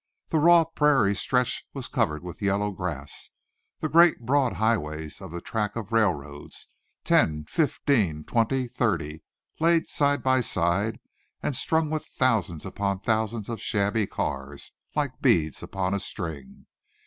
[0.29, 3.29] The raw prairie stretch was covered with yellow grass;
[3.81, 6.69] the great broad highways of the tracks of railroads,
[7.03, 9.21] ten, fifteen, twenty, thirty,
[9.59, 10.99] laid side by side
[11.43, 16.65] and strung with thousands upon thousands of shabby cars, like beads upon a string.